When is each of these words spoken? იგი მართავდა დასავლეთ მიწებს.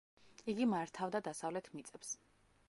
იგი 0.53 0.65
მართავდა 0.71 1.21
დასავლეთ 1.29 1.69
მიწებს. 1.77 2.17